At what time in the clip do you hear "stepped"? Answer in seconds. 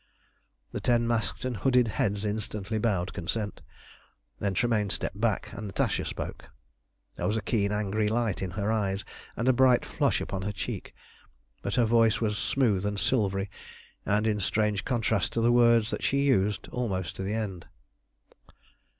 4.89-5.21